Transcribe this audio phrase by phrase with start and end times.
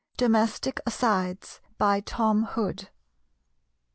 [0.17, 1.61] DOMESTIC ASIDES.
[2.05, 2.89] TOM HOOD.